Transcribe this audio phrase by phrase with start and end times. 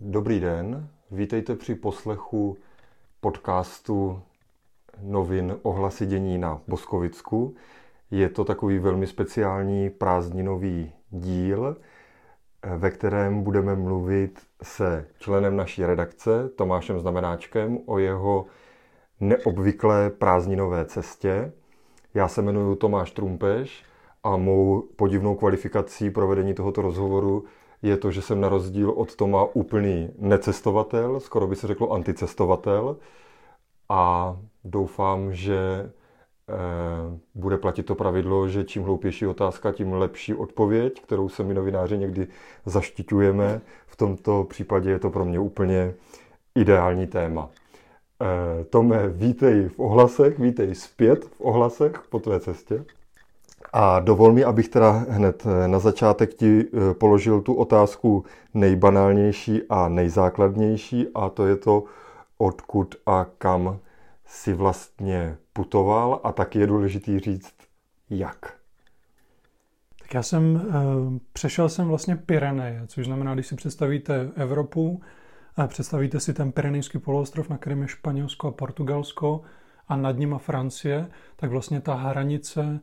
[0.00, 2.56] Dobrý den, vítejte při poslechu
[3.20, 4.22] podcastu
[5.02, 7.54] novin ohlasy dění na Boskovicku.
[8.10, 11.76] Je to takový velmi speciální prázdninový díl,
[12.76, 18.46] ve kterém budeme mluvit se členem naší redakce Tomášem Znamenáčkem o jeho
[19.20, 21.52] neobvyklé prázdninové cestě.
[22.14, 23.84] Já se jmenuji Tomáš Trumpeš
[24.24, 27.44] a mou podivnou kvalifikací provedení tohoto rozhovoru
[27.82, 32.96] je to, že jsem na rozdíl od Toma úplný necestovatel, skoro by se řeklo anticestovatel
[33.88, 35.58] a doufám, že
[36.48, 36.54] eh,
[37.34, 41.98] bude platit to pravidlo, že čím hloupější otázka, tím lepší odpověď, kterou se my novináři
[41.98, 42.26] někdy
[42.66, 43.60] zaštiťujeme.
[43.86, 45.94] V tomto případě je to pro mě úplně
[46.54, 47.50] ideální téma.
[48.22, 52.84] Eh, Tome, vítej v ohlasech, vítej zpět v ohlasech po tvé cestě.
[53.72, 59.62] A dovol mi, abych teda hned eh, na začátek ti eh, položil tu otázku nejbanálnější
[59.68, 61.84] a nejzákladnější a to je to,
[62.38, 63.78] odkud a kam
[64.26, 67.54] si vlastně putoval a taky je důležitý říct,
[68.10, 68.54] jak.
[70.00, 70.62] Tak já jsem,
[71.32, 75.00] přešel jsem vlastně Pyreneje, což znamená, když si představíte Evropu,
[75.66, 79.42] Představíte si ten Pyrenejský poloostrov, na kterém je Španělsko a Portugalsko
[79.88, 82.80] a nad nima Francie, tak vlastně ta hranice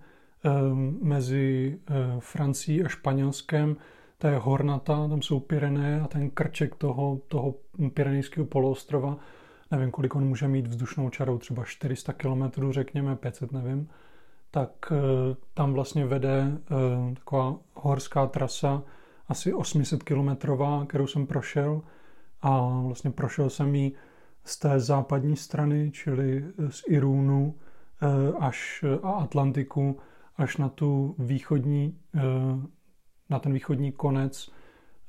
[1.01, 3.77] mezi eh, Francií a Španělskem,
[4.17, 7.55] ta je hornata, tam jsou Pyreneje a ten krček toho, toho
[7.93, 9.17] Pyrenejského poloostrova,
[9.71, 13.89] nevím, kolik on může mít vzdušnou čarou, třeba 400 km, řekněme, 500, nevím,
[14.51, 14.95] tak eh,
[15.53, 18.83] tam vlastně vede eh, taková horská trasa,
[19.27, 21.81] asi 800 kilometrová, kterou jsem prošel,
[22.41, 23.91] a vlastně prošel jsem ji
[24.43, 27.55] z té západní strany, čili z Irunu
[28.01, 29.97] eh, až a Atlantiku
[30.37, 32.19] až na tu východní, eh,
[33.29, 34.51] na ten východní konec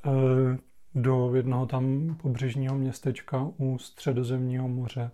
[0.06, 0.58] eh,
[0.94, 5.10] do jednoho tam pobřežního městečka u středozemního moře.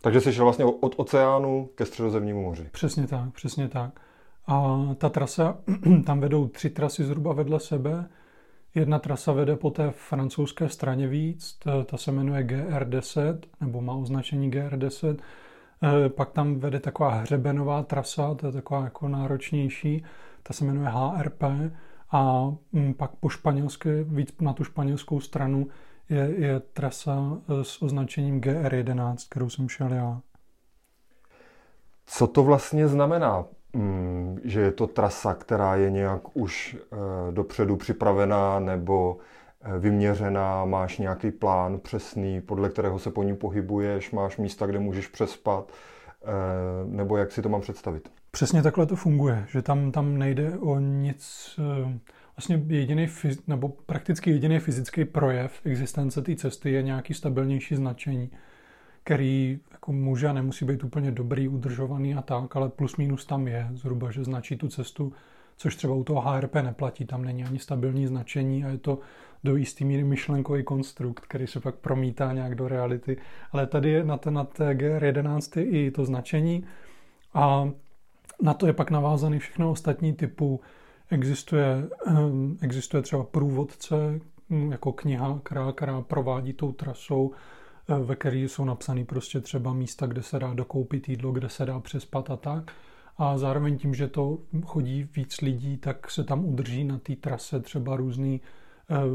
[0.00, 2.68] Takže jsi šel vlastně od oceánu ke středozemnímu moři.
[2.72, 4.00] Přesně tak, přesně tak.
[4.46, 5.58] A ta trasa,
[6.06, 8.08] tam vedou tři trasy zhruba vedle sebe.
[8.74, 13.94] Jedna trasa vede po té francouzské straně víc, ta, ta se jmenuje GR10, nebo má
[13.94, 15.16] označení GR10.
[15.82, 20.04] E, pak tam vede taková hřebenová trasa, to je taková jako náročnější,
[20.42, 21.42] ta se jmenuje HRP.
[22.10, 25.66] A mm, pak po španělské, víc na tu španělskou stranu
[26.08, 30.20] je, je trasa e, s označením GR11, kterou jsem šel já.
[32.06, 33.44] Co to vlastně znamená?
[33.72, 39.47] Mm, že je to trasa, která je nějak už eh, dopředu připravená nebo eh,
[39.78, 45.08] vyměřená, máš nějaký plán přesný, podle kterého se po ní pohybuješ, máš místa, kde můžeš
[45.08, 45.72] přespat,
[46.22, 46.26] eh,
[46.84, 48.10] nebo jak si to mám představit?
[48.30, 51.50] Přesně takhle to funguje, že tam, tam nejde o nic,
[52.36, 53.08] vlastně jediný,
[53.46, 58.30] nebo prakticky jediný fyzický projev existence té cesty je nějaký stabilnější značení
[59.08, 63.48] který jako může a nemusí být úplně dobrý, udržovaný a tak, ale plus minus tam
[63.48, 65.12] je zhruba, že značí tu cestu,
[65.56, 68.98] což třeba u toho HRP neplatí, tam není ani stabilní značení a je to
[69.44, 73.16] do jistý míry myšlenkový konstrukt, který se pak promítá nějak do reality.
[73.52, 76.64] Ale tady je na, té, na té GR11 i to značení
[77.34, 77.70] a
[78.42, 80.60] na to je pak navázaný všechno ostatní typu.
[81.10, 84.20] Existuje, ehm, existuje třeba průvodce,
[84.70, 87.32] jako kniha, která, která provádí tou trasou,
[88.04, 91.80] ve které jsou napsané prostě třeba místa, kde se dá dokoupit jídlo, kde se dá
[91.80, 92.72] přespat a tak.
[93.18, 97.60] A zároveň tím, že to chodí víc lidí, tak se tam udrží na té trase
[97.60, 98.38] třeba různé uh,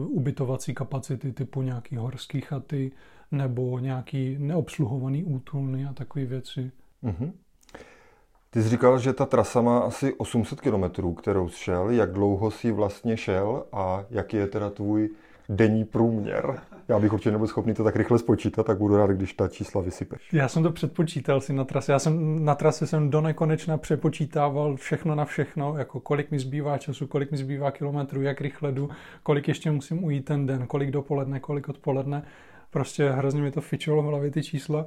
[0.08, 2.92] ubytovací kapacity typu nějaký horský chaty
[3.32, 6.72] nebo nějaký neobsluhovaný útulny a takové věci.
[7.04, 7.32] Mm-hmm.
[8.50, 11.90] Ty jsi říkal, že ta trasa má asi 800 kilometrů, kterou jsi šel.
[11.90, 15.10] Jak dlouho jsi vlastně šel a jaký je teda tvůj
[15.50, 16.62] denní průměr.
[16.88, 19.82] Já bych určitě nebyl schopný to tak rychle spočítat, tak budu rád, když ta čísla
[19.82, 20.30] vysypeš.
[20.34, 21.92] Já jsem to předpočítal si na trase.
[21.92, 26.78] Já jsem na trase jsem do nekonečna přepočítával všechno na všechno, jako kolik mi zbývá
[26.78, 28.90] času, kolik mi zbývá kilometrů, jak rychle jdu,
[29.24, 32.24] kolik ještě musím ujít ten den, kolik dopoledne, kolik odpoledne.
[32.70, 34.86] Prostě hrozně mi to fičilo v hlavě ty čísla.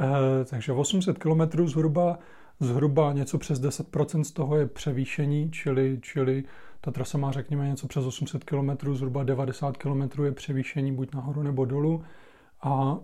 [0.00, 2.18] E, takže 800 kilometrů zhruba,
[2.60, 6.44] zhruba něco přes 10% z toho je převýšení, čili, čili
[6.80, 11.42] ta trasa má, řekněme, něco přes 800 km, zhruba 90 km je převýšení buď nahoru
[11.42, 12.04] nebo dolů.
[12.62, 12.98] A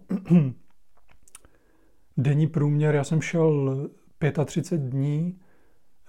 [2.16, 3.76] denní průměr, já jsem šel
[4.44, 5.38] 35 dní,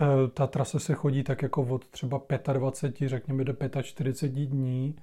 [0.01, 2.21] e, ta trasa se chodí tak jako od třeba
[2.53, 4.95] 25, řekněme do 45 dní.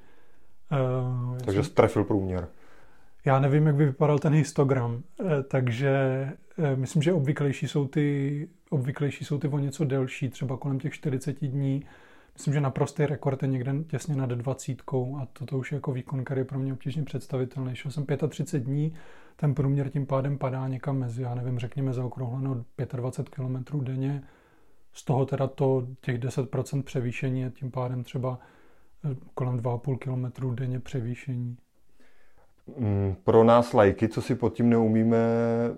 [0.72, 2.48] E, takže jsi trefil průměr.
[3.24, 6.28] Já nevím, jak by vypadal ten histogram, e, takže
[6.74, 11.40] myslím, že obvyklejší jsou ty, obvyklejší jsou ty o něco delší, třeba kolem těch 40
[11.40, 11.84] dní
[12.34, 15.92] myslím, že naprostý rekord je někde těsně nad 20 a to, to už je jako
[15.92, 17.76] výkon, který je pro mě obtížně představitelný.
[17.76, 18.94] Šel jsem 35 dní,
[19.36, 24.22] ten průměr tím pádem padá někam mezi, já nevím, řekněme zaokrouhleno 25 km denně,
[24.92, 28.38] z toho teda to těch 10% převýšení je tím pádem třeba
[29.04, 31.56] eh, kolem 2,5 km denně převýšení.
[32.78, 35.18] Mm, pro nás lajky, co si pod tím neumíme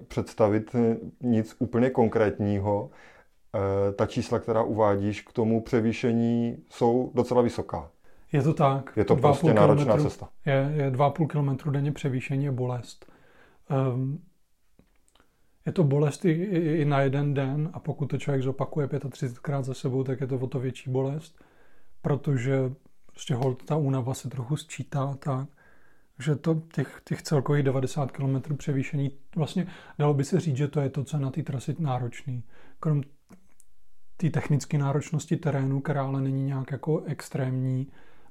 [0.09, 2.91] představit eh, nic úplně konkrétního,
[3.97, 7.91] ta čísla, která uvádíš k tomu převýšení, jsou docela vysoká.
[8.33, 8.93] Je to tak.
[8.97, 10.29] Je to prostě náročná cesta.
[10.47, 13.07] Je, je 2,5 km denně převýšení je bolest.
[13.95, 14.21] Um,
[15.67, 19.63] je to bolest i, i, i na jeden den a pokud to člověk zopakuje 35krát
[19.63, 21.45] za sebou, tak je to o to větší bolest,
[22.03, 22.73] protože
[23.11, 25.49] prostě hold ta únava se trochu sčítá tak,
[26.19, 29.67] že to těch, těch celkových 90 km převýšení, vlastně
[29.99, 32.43] dalo by se říct, že to je to, co je na té trasy náročný.
[32.81, 33.03] Krom
[34.17, 37.87] té technické náročnosti terénu, která ale není nějak jako extrémní,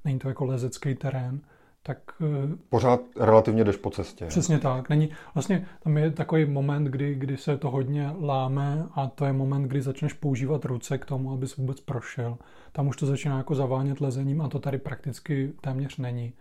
[0.06, 1.42] není to jako lezecký terén,
[1.84, 1.98] tak...
[2.22, 4.26] Eh, Pořád relativně jdeš po cestě.
[4.26, 4.90] Přesně tak.
[4.90, 9.34] Není, vlastně tam je takový moment, kdy, kdy se to hodně láme a to je
[9.34, 12.38] moment, kdy začneš používat ruce k tomu, abys vůbec prošel.
[12.72, 16.34] Tam už to začíná jako zavánět lezením a to tady prakticky téměř není.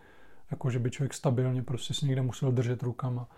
[0.50, 3.28] Jako, že by člověk stabilně prostě si někde musel držet rukama.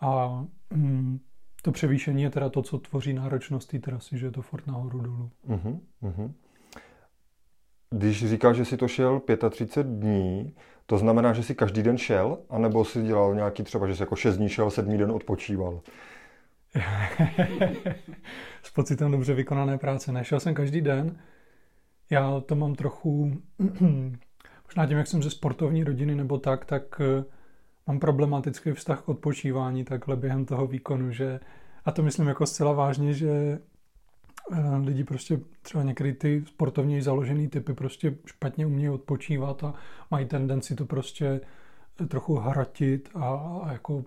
[0.00, 1.20] A mm,
[1.64, 5.00] to převýšení je teda to, co tvoří náročnost té trasy, že je to fort nahoru
[5.00, 5.30] dolů.
[5.48, 6.32] Uh-huh, uh-huh.
[7.90, 10.54] Když říkáš, že si to šel 35 dní,
[10.86, 14.16] to znamená, že si každý den šel, anebo si dělal nějaký třeba, že jsi jako
[14.16, 15.80] 6 dní šel, 7 den odpočíval?
[18.62, 20.12] S pocitem dobře vykonané práce.
[20.12, 21.18] Nešel jsem každý den.
[22.10, 23.32] Já to mám trochu,
[24.64, 27.24] možná tím, jak jsem ze sportovní rodiny nebo tak, tak eh,
[27.86, 31.40] mám problematický vztah k odpočívání takhle během toho výkonu, že
[31.84, 33.58] a to myslím jako zcela vážně, že
[34.52, 39.74] Eh, lidi prostě třeba některé ty sportovně založené typy prostě špatně umějí odpočívat a
[40.10, 41.40] mají tendenci to prostě
[42.00, 43.28] eh, trochu hratit a,
[43.62, 44.04] a jako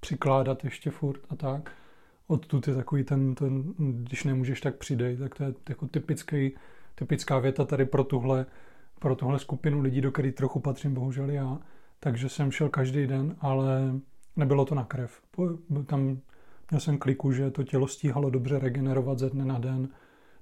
[0.00, 1.72] přikládat ještě furt a tak.
[2.26, 6.56] Odtud je takový ten, ten, když nemůžeš, tak přidej, tak to je jako typický,
[6.94, 8.46] typická věta tady pro tuhle,
[8.98, 11.58] pro tuhle skupinu lidí, do který trochu patřím, bohužel já.
[12.04, 14.00] Takže jsem šel každý den, ale
[14.36, 15.22] nebylo to na krev.
[15.86, 16.18] Tam
[16.70, 19.88] Měl jsem kliku, že to tělo stíhalo dobře regenerovat ze dne na den,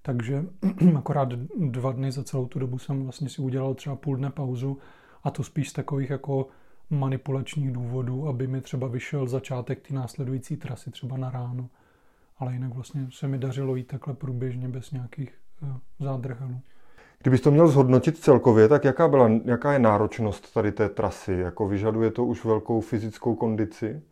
[0.03, 0.45] takže
[0.99, 1.29] akorát
[1.59, 4.79] dva dny za celou tu dobu jsem vlastně si udělal třeba půl dne pauzu
[5.25, 6.49] a to spíš z takových jako
[6.91, 11.71] manipulačních důvodů, aby mi třeba vyšel začátek ty následující trasy třeba na ráno.
[12.39, 15.69] Ale jinak vlastně se mi dařilo jít takhle průběžně bez nějakých uh,
[16.01, 16.61] zádrhelů.
[17.23, 21.33] Kdybys to měl zhodnotit celkově, tak jaká, byla, jaká je náročnost tady té trasy?
[21.33, 24.03] Jako vyžaduje to už velkou fyzickou kondici?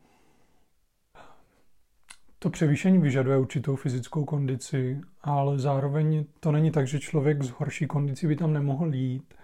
[2.39, 7.87] To převýšení vyžaduje určitou fyzickou kondici, ale zároveň to není tak, že člověk s horší
[7.87, 9.35] kondicí by tam nemohl jít.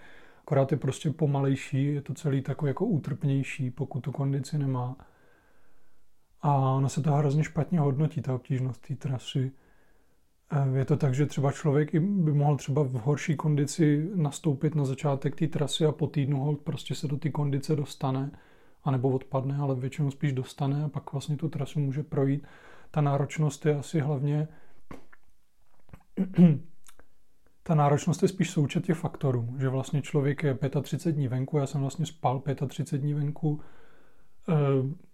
[0.40, 4.96] Akorát je prostě pomalejší, je to celý takový jako útrpnější, pokud tu kondici nemá.
[6.42, 9.52] A ono se to hrozně špatně hodnotí, ta obtížnost té trasy.
[10.52, 14.84] Eh, je to tak, že třeba člověk by mohl třeba v horší kondici nastoupit na
[14.84, 18.30] začátek té trasy a po týdnu hold prostě se do té kondice dostane,
[18.84, 22.46] anebo odpadne, ale většinou spíš dostane a pak vlastně tu trasu může projít.
[22.90, 24.48] Ta náročnost je asi hlavně
[27.62, 31.66] ta náročnost je spíš součet těch faktorů, že vlastně člověk je 35 dní venku, já
[31.66, 33.60] jsem vlastně spal 35 dní venku,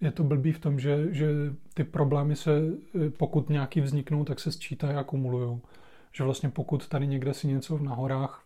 [0.00, 1.28] je to blbý v tom, že, že
[1.74, 2.60] ty problémy se,
[2.94, 5.60] eh, pokud nějaký vzniknou, tak se sčítají a akumulují.
[6.12, 8.44] Že vlastně pokud tady někde si něco na horách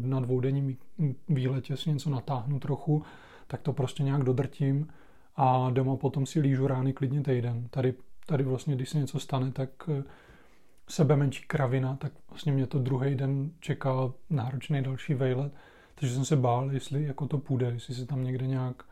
[0.00, 0.76] na dvoudenním
[1.28, 3.02] výletě si něco natáhnu trochu,
[3.46, 4.88] tak to prostě nějak dodrtím
[5.36, 7.68] a doma potom si lížu rány klidně týden.
[7.70, 7.94] Tady
[8.26, 10.02] tady vlastně, když se něco stane, tak eh,
[10.88, 15.52] sebe menší kravina, tak vlastně mě to druhý den čeká náročný další vejlet,
[15.94, 18.91] takže jsem se bál, jestli jako to půjde, jestli se tam někde nějak eh,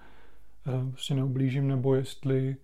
[0.91, 2.57] prostě neublížím, nebo jestli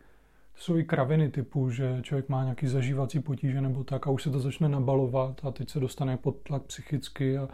[0.57, 4.23] to jsou i kraviny typu, že člověk má nějaký zažívací potíže nebo tak a už
[4.23, 7.49] se to začne nabalovat a teď se dostane pod tlak psychicky a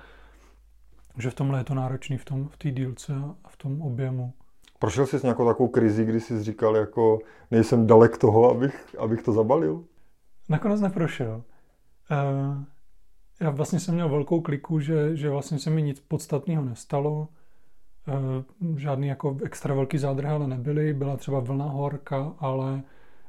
[1.18, 4.32] že v tomhle je to náročný v, tom, v té dílce a v tom objemu.
[4.78, 7.18] Prošel jsi s nějakou takovou krizi, kdy jsi říkal, jako
[7.50, 9.84] nejsem dalek toho, abych, abych to zabalil?
[10.48, 11.42] Nakonec neprošel.
[12.10, 12.64] Uh,
[13.40, 17.28] já vlastně jsem měl velkou kliku, že, že vlastně se mi nic podstatného nestalo.
[18.08, 20.94] Uh, žádný jako extra velký zádrhele nebyly.
[20.94, 22.82] Byla třeba vlna horka, ale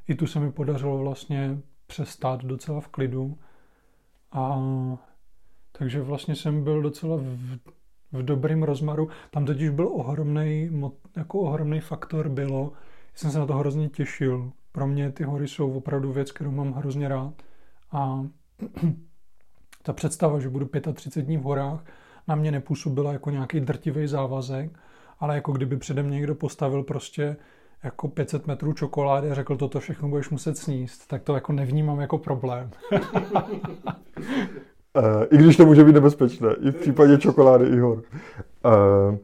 [0.08, 3.38] i tu se mi podařilo vlastně přestát docela v klidu.
[4.32, 4.62] A
[5.78, 7.58] takže vlastně jsem byl docela v,
[8.12, 9.08] v dobrém rozmaru.
[9.30, 10.70] Tam totiž byl ohromný,
[11.16, 12.72] jako ohromný faktor bylo,
[13.14, 14.52] jsem se na to hrozně těšil.
[14.72, 17.42] Pro mě ty hory jsou opravdu věc, kterou mám hrozně rád.
[17.92, 18.26] A
[19.82, 21.84] ta představa, že budu 35 dní v horách
[22.28, 24.70] na mě nepůsobila jako nějaký drtivý závazek,
[25.20, 27.36] ale jako kdyby přede mě někdo postavil prostě
[27.84, 32.00] jako 500 metrů čokolády a řekl, toto všechno budeš muset sníst, tak to jako nevnímám
[32.00, 32.70] jako problém.
[34.96, 38.02] Eh, I když to může být nebezpečné, i v případě čokolády i hor.
[38.64, 39.16] Uh,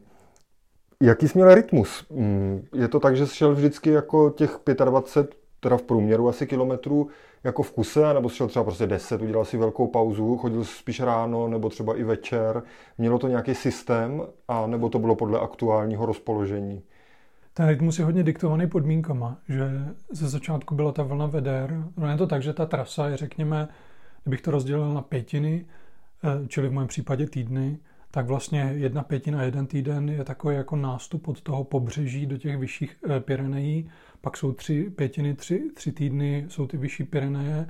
[1.01, 2.05] jaký jsi měl rytmus?
[2.09, 6.47] Mm, je to tak, že jsi šel vždycky jako těch 25, teda v průměru asi
[6.47, 7.07] kilometrů,
[7.43, 11.47] jako v kuse, nebo šel třeba prostě 10, udělal si velkou pauzu, chodil spíš ráno,
[11.47, 12.63] nebo třeba i večer.
[12.97, 16.83] Mělo to nějaký systém, a nebo to bylo podle aktuálního rozpoložení?
[17.53, 19.63] Ten rytmus je hodně diktovaný podmínkama, že
[20.11, 21.83] ze začátku byla ta vlna veder.
[21.97, 23.67] No je to tak, že ta trasa je, řekněme,
[24.23, 25.65] kdybych to rozdělil na pětiny,
[26.23, 27.79] eh, čili v mém případě týdny,
[28.11, 32.57] tak vlastně jedna pětina, jeden týden je takový jako nástup od toho pobřeží do těch
[32.57, 33.89] vyšších eh, Pyrenejí,
[34.21, 37.67] pak jsou tři pětiny, tři, tři týdny jsou ty vyšší Pyreneje,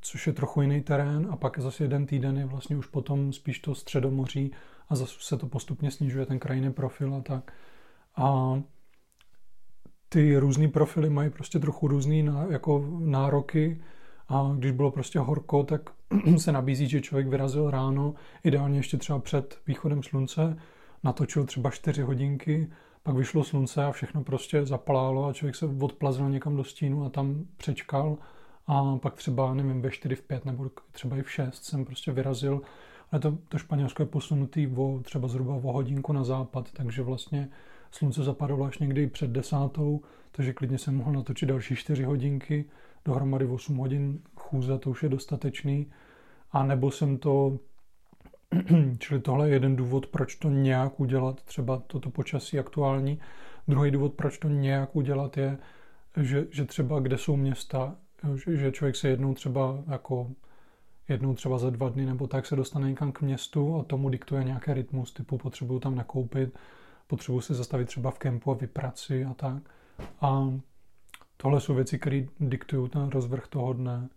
[0.00, 1.28] což je trochu jiný terén.
[1.30, 4.52] A pak zase jeden týden je vlastně už potom spíš to středomoří
[4.88, 7.52] a zase se to postupně snižuje ten krajinný profil a tak.
[8.16, 8.60] A
[10.08, 13.82] ty různé profily mají prostě trochu různé jako nároky.
[14.28, 15.90] A když bylo prostě horko, tak
[16.38, 20.56] se nabízí, že člověk vyrazil ráno, ideálně ještě třeba před východem slunce,
[21.04, 22.70] natočil třeba 4 hodinky,
[23.02, 27.08] pak vyšlo slunce a všechno prostě zaplálo a člověk se odplazil někam do stínu a
[27.08, 28.18] tam přečkal.
[28.66, 32.12] A pak třeba, nevím, ve 4, v 5 nebo třeba i v 6 jsem prostě
[32.12, 32.62] vyrazil,
[33.12, 37.48] ale to, to Španělsko je posunutý o, třeba zhruba o hodinku na západ, takže vlastně
[37.90, 40.00] slunce zapadalo až někdy před desátou,
[40.32, 42.64] takže klidně jsem mohl natočit další 4 hodinky,
[43.04, 45.90] dohromady 8 hodin chůze, to už je dostatečný.
[46.52, 47.58] A nebo jsem to,
[48.98, 53.20] čili tohle je jeden důvod, proč to nějak udělat, třeba toto počasí aktuální.
[53.68, 55.58] Druhý důvod, proč to nějak udělat, je,
[56.16, 57.96] že, že třeba kde jsou města,
[58.46, 60.30] že, člověk se jednou třeba jako
[61.08, 64.44] jednou třeba za dva dny nebo tak se dostane někam k městu a tomu diktuje
[64.44, 66.58] nějaký rytmus, typu potřebuju tam nakoupit,
[67.06, 69.62] potřebuju se zastavit třeba v kempu a vyprat si a tak.
[70.20, 70.52] A
[71.36, 74.08] tohle jsou věci, které diktují ten rozvrh toho dne.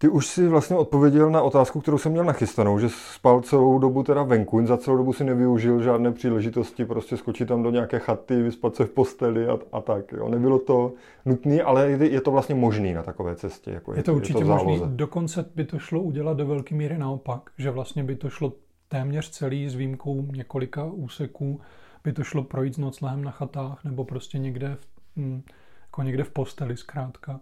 [0.00, 4.02] Ty už si vlastně odpověděl na otázku, kterou jsem měl nachystanou, že spal celou dobu
[4.02, 8.42] teda venku, za celou dobu si nevyužil žádné příležitosti prostě skočit tam do nějaké chaty,
[8.42, 10.12] vyspat se v posteli a, a tak.
[10.12, 10.28] Jo.
[10.28, 10.92] Nebylo to
[11.24, 13.70] nutné, ale je to vlastně možné na takové cestě.
[13.70, 14.86] Jako je, je to určitě možné.
[14.86, 18.52] Dokonce by to šlo udělat do velké míry naopak, že vlastně by to šlo
[18.88, 21.60] téměř celý s výjimkou několika úseků,
[22.04, 24.86] by to šlo projít s noclehem na chatách nebo prostě někde v,
[25.16, 25.42] hm,
[25.86, 27.40] jako někde v posteli zkrátka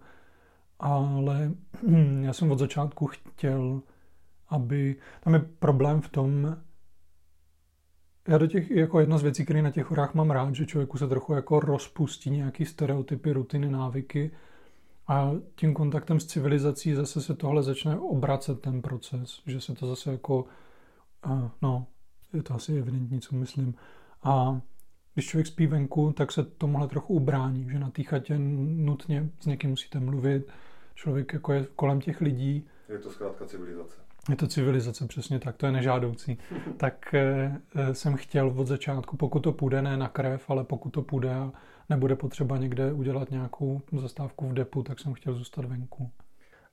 [0.78, 1.52] ale
[2.20, 3.82] já jsem od začátku chtěl,
[4.48, 4.96] aby...
[5.20, 6.56] Tam je problém v tom,
[8.28, 10.98] já do těch, jako jedna z věcí, které na těch horách mám rád, že člověku
[10.98, 14.30] se trochu jako rozpustí nějaký stereotypy, rutiny, návyky
[15.08, 19.86] a tím kontaktem s civilizací zase se tohle začne obracet ten proces, že se to
[19.86, 20.44] zase jako,
[21.62, 21.86] no,
[22.32, 23.74] je to asi evidentní, co myslím.
[24.22, 24.60] A
[25.16, 29.46] když člověk spí venku, tak se tomuhle trochu ubrání, že na té chatě nutně s
[29.46, 30.48] někým musíte mluvit,
[30.94, 32.66] člověk jako je kolem těch lidí.
[32.88, 33.96] Je to zkrátka civilizace.
[34.30, 36.38] Je to civilizace, přesně tak, to je nežádoucí.
[36.76, 37.60] tak e,
[37.92, 41.52] jsem chtěl od začátku, pokud to půjde, ne na krev, ale pokud to půjde a
[41.90, 46.10] nebude potřeba někde udělat nějakou zastávku v depu, tak jsem chtěl zůstat venku.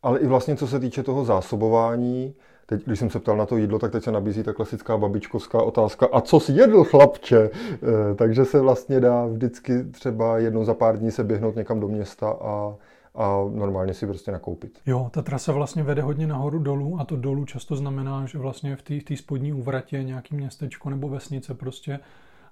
[0.03, 3.57] Ale i vlastně co se týče toho zásobování, teď, když jsem se ptal na to
[3.57, 7.39] jídlo, tak teď se nabízí ta klasická babičkovská otázka, a co jsi jedl, chlapče?
[7.39, 11.87] E, takže se vlastně dá vždycky třeba jednou za pár dní se běhnout někam do
[11.87, 12.75] města a
[13.15, 14.79] a normálně si prostě nakoupit.
[14.85, 18.75] Jo, ta trasa vlastně vede hodně nahoru dolů a to dolů často znamená, že vlastně
[18.75, 21.99] v té spodní úvratě nějaký městečko nebo vesnice prostě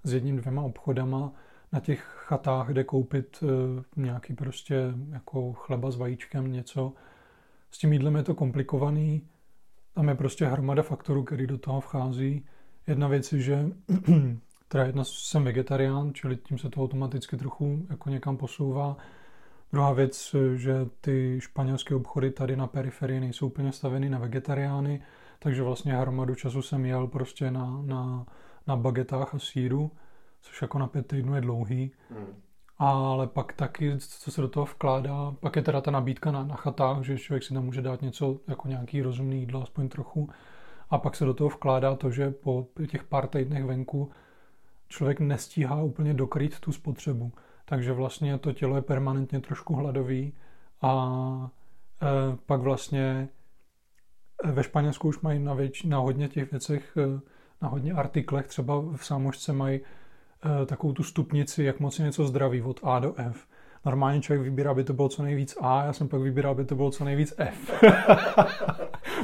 [0.03, 1.31] s jedním, dvěma obchodama
[1.73, 3.49] na těch chatách, kde koupit uh,
[3.95, 6.93] nějaký prostě jako chleba s vajíčkem, něco.
[7.71, 9.27] S tím jídlem je to komplikovaný,
[9.93, 12.45] tam je prostě hromada faktorů, který do toho vchází.
[12.87, 13.65] Jedna věc je, že
[14.67, 18.97] teda jedna jsem vegetarián, čili tím se to automaticky trochu jako někam posouvá.
[19.71, 25.01] Druhá věc, že ty španělské obchody tady na periferii nejsou úplně staveny na vegetariány,
[25.39, 28.25] takže vlastně hromadu času jsem jel prostě na, na,
[28.67, 29.91] na bagetách a síru,
[30.41, 31.91] což jako na pět týdnů je dlouhý.
[32.09, 32.35] Hmm.
[32.83, 36.55] Ale pak taky, co se do toho vkládá, pak je teda ta nabídka na, na
[36.55, 40.29] chatách, že člověk si tam může dát něco jako nějaký rozumný jídlo, aspoň trochu.
[40.89, 44.11] A pak se do toho vkládá to, že po těch pár týdnech venku
[44.87, 47.31] člověk nestíhá úplně dokrýt tu spotřebu
[47.71, 50.33] takže vlastně to tělo je permanentně trošku hladový
[50.81, 51.51] a
[52.01, 53.29] e, pak vlastně
[54.43, 57.19] e, ve Španělsku už mají na, věč, na hodně těch věcech, e,
[57.61, 59.79] na hodně artiklech, třeba v sámošce mají
[60.65, 63.47] takovou tu stupnici, jak moc je něco zdraví od A do F.
[63.85, 66.75] Normálně člověk vybírá, aby to bylo co nejvíc A, já jsem pak vybíral, aby to
[66.75, 67.83] bylo co nejvíc F.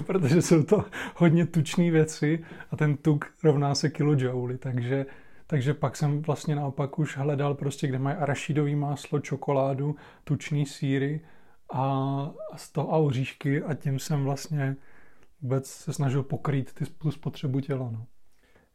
[0.05, 5.05] protože jsou to hodně tučné věci a ten tuk rovná se kilojouli, takže
[5.47, 11.21] takže pak jsem vlastně naopak už hledal prostě, kde mají arašidový máslo, čokoládu, tučný síry
[11.73, 14.75] a, z toho a oříšky a tím jsem vlastně
[15.41, 17.89] vůbec se snažil pokrýt ty, spotřebu těla.
[17.91, 18.05] No.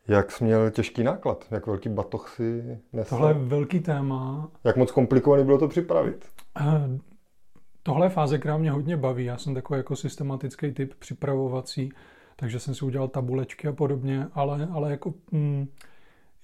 [0.09, 1.47] Jak jsi měl těžký náklad?
[1.51, 3.17] Jak velký batoh si nesl?
[3.17, 4.51] Tohle je velký téma.
[4.65, 6.29] Jak moc komplikovaný bylo to připravit?
[6.61, 6.99] Eh,
[7.83, 9.25] tohle je fáze, která mě hodně baví.
[9.25, 11.93] Já jsem takový jako systematický typ připravovací,
[12.37, 15.69] takže jsem si udělal tabulečky a podobně, ale, ale jako mm,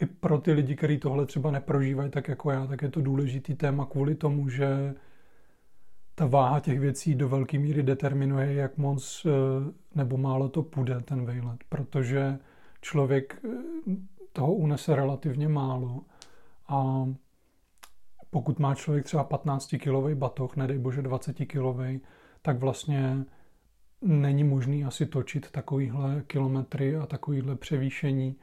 [0.01, 3.55] i pro ty lidi, kteří tohle třeba neprožívají tak jako já, tak je to důležitý
[3.55, 4.95] téma kvůli tomu, že
[6.15, 9.31] ta váha těch věcí do velké míry determinuje, jak moc eh,
[9.95, 12.39] nebo málo to půjde, ten vejlet, protože
[12.81, 13.49] člověk eh,
[14.33, 16.03] toho unese relativně málo.
[16.69, 17.09] A
[18.31, 22.01] pokud má člověk třeba 15-kilový batoh, nedej bože 20-kilový,
[22.43, 23.25] tak vlastně
[24.03, 28.37] není možný asi točit takovýhle kilometry a takovýhle převýšení,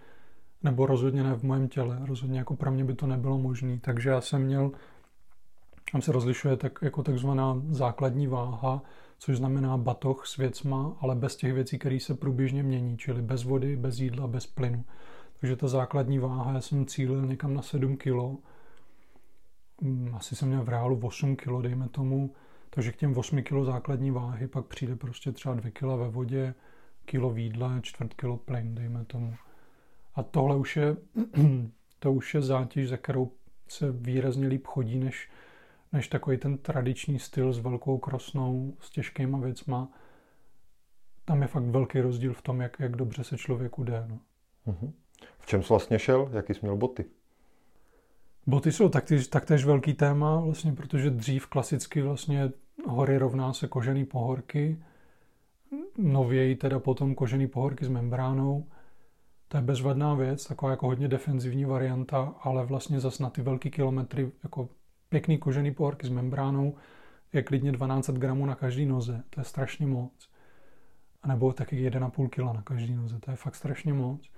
[0.64, 3.80] nebo rozhodně ne v mém těle, rozhodně jako pro mě by to nebylo možné.
[3.82, 4.72] Takže já jsem měl,
[5.92, 8.82] tam se rozlišuje tak, jako takzvaná základní váha,
[9.18, 13.44] což znamená batoh s věcma, ale bez těch věcí, které se průběžně mění, čili bez
[13.44, 14.86] vody, bez jídla, bez plynu.
[15.40, 18.40] Takže ta základní váha, já jsem cílil někam na 7 kg.
[19.82, 22.34] Mm, asi jsem měl v reálu 8 kg, dejme tomu.
[22.70, 26.54] Takže k těm 8 kg základní váhy pak přijde prostě třeba 2 kg ve vodě,
[27.06, 29.36] kilo v jídle, čtvrt kilo plyn, dejme tomu.
[30.16, 30.98] A tohle už je,
[32.00, 33.32] to už je zátěž, za kterou
[33.68, 35.30] se výrazně líp chodí, než,
[35.96, 39.90] než takový ten tradiční styl s velkou krosnou, s těžkýma věcma.
[41.26, 44.06] Tam je fakt velký rozdíl v tom, jak, jak dobře se člověku jde.
[44.10, 44.20] No.
[44.66, 44.94] Mhm.
[45.40, 46.30] V čem jsi vlastně šel?
[46.34, 47.06] Jaký jsi měl boty?
[48.48, 52.52] Boty jsou taktéž, taktéž velký téma, vlastně, protože dřív klasicky vlastně
[52.88, 54.84] hory rovná se kožený pohorky,
[55.98, 58.68] nověji teda potom kožený pohorky s membránou.
[59.48, 63.72] To je bezvadná věc, taková jako hodně defenzivní varianta, ale vlastně zas na ty velký
[63.72, 64.70] kilometry jako
[65.10, 66.76] pěkný kožený pohorky s membránou
[67.34, 69.24] je klidně 12 gramů na každý noze.
[69.30, 70.30] To je strašně moc.
[71.24, 73.20] A nebo taky 1,5 kg na každý noze.
[73.20, 74.30] To je fakt strašně moc.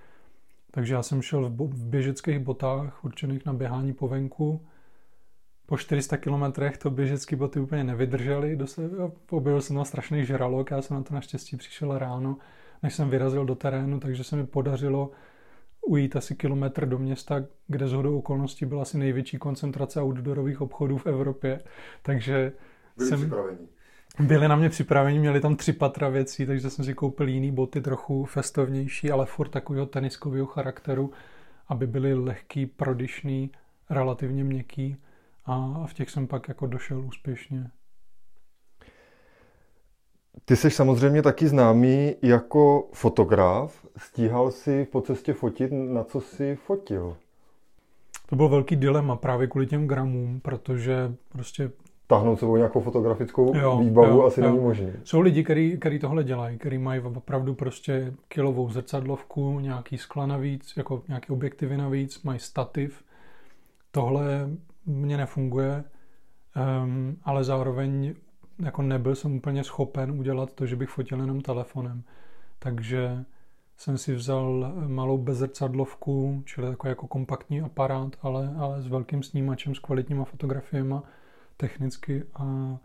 [0.72, 4.66] Takže já jsem šel v, běžeckých botách určených na běhání po venku.
[5.66, 8.58] Po 400 kilometrech to běžecké boty úplně nevydržely.
[9.30, 12.38] Objevil jsem na strašný žralok, já jsem na to naštěstí přišel ráno
[12.84, 15.12] než jsem vyrazil do terénu, takže se mi podařilo
[15.88, 20.98] ujít asi kilometr do města, kde z hodou okolností byla asi největší koncentrace outdoorových obchodů
[20.98, 21.62] v Evropě.
[22.02, 22.52] Takže
[22.98, 23.58] byli jsem, připraveni.
[24.20, 27.82] Byli na mě připraveni, měli tam tři patra věcí, takže jsem si koupil jiný boty,
[27.82, 31.12] trochu festovnější, ale furt takového teniskového charakteru,
[31.68, 33.52] aby byly lehký, prodyšný,
[33.90, 34.98] relativně měkký
[35.46, 37.72] a v těch jsem pak jako došel úspěšně.
[40.46, 43.86] Ty jsi samozřejmě taky známý jako fotograf.
[43.98, 47.18] Stíhal si po cestě fotit, na co si fotil?
[48.30, 51.72] To byl velký dilema právě kvůli těm gramům, protože prostě
[52.08, 54.48] tahnout sebou nějakou fotografickou jo, výbavu jo, asi jo.
[54.48, 54.94] není možné.
[55.04, 55.44] Jsou lidi,
[55.80, 61.78] kteří tohle dělají, kteří mají opravdu prostě kilovou zrcadlovku, nějaký skla navíc, jako nějaký objektivy
[61.78, 63.04] navíc, mají stativ.
[63.92, 64.50] Tohle
[64.86, 65.84] mně nefunguje,
[66.84, 68.14] um, ale zároveň
[68.60, 72.04] jako nebyl jsem úplně schopen udělat to, že bych fotil jenom telefonem.
[72.60, 73.26] Takže
[73.78, 79.76] jsem si vzal malou bezrcadlovku, čili takový jako kompaktní aparát, ale, ale s velkým snímačem,
[79.76, 80.96] s kvalitníma fotografiemi
[81.58, 82.78] technicky a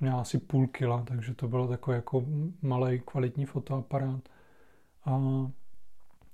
[0.00, 2.24] měl asi půl kila, takže to bylo takový jako
[2.62, 4.28] malý kvalitní fotoaparát.
[5.04, 5.20] A,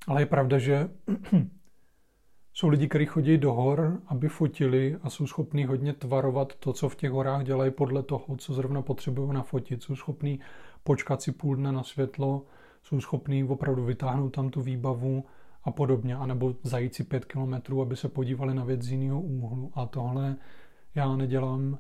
[0.07, 0.89] ale je pravda, že
[2.57, 6.89] jsou lidi, kteří chodí do hor, aby fotili a jsou schopní hodně tvarovat to, co
[6.89, 9.83] v těch horách dělají podle toho, co zrovna potřebují nafotit.
[9.83, 10.41] Jsou schopní
[10.85, 12.43] počkat si půl dne na světlo,
[12.83, 15.25] jsou schopní opravdu vytáhnout tam tu výbavu
[15.65, 19.71] a podobně, anebo zajít si pět kilometrů, aby se podívali na věc z jiného úhlu.
[19.75, 20.37] A tohle
[20.95, 21.79] já nedělám.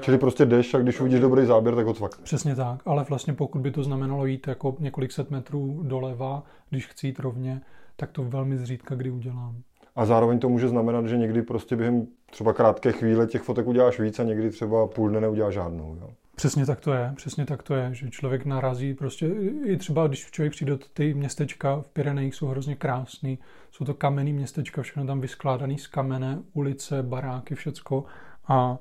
[0.00, 2.24] Čili prostě jdeš a když uvidíš dobrý záběr, tak ho cvakne.
[2.24, 6.86] Přesně tak, ale vlastně pokud by to znamenalo jít jako několik set metrů doleva, když
[6.86, 7.60] chci jít rovně,
[7.96, 9.62] tak to velmi zřídka kdy udělám.
[9.98, 14.00] A zároveň to může znamenat, že někdy prostě během třeba krátké chvíle těch fotek uděláš
[14.00, 15.96] víc a někdy třeba půl dne neuděláš žádnou.
[16.00, 16.10] Jo?
[16.36, 19.26] Přesně tak to je, přesně tak to je, že člověk narazí prostě,
[19.64, 23.38] i třeba když člověk přijde do ty městečka v Pyrenejích jsou hrozně krásný,
[23.70, 28.04] jsou to kamenný městečka, všechno tam vyskládaný z kamene, ulice, baráky, všecko
[28.48, 28.78] a,